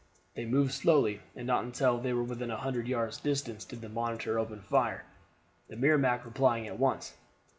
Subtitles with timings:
[0.33, 3.89] They moved slowly, and not until they were within a hundred yards distance did the
[3.89, 5.05] Monitor open fire,
[5.67, 7.13] the Merrimac replying at once.